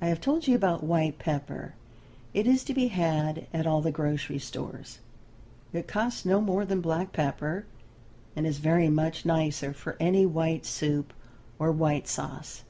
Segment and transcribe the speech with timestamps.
[0.00, 1.74] I have told you about white pepper.
[2.32, 5.00] It is to be had at all the grocery stores;
[5.72, 7.66] it costs no more than black pepper
[8.36, 11.12] and is very much nicer for any white soup
[11.58, 12.62] or white sauce.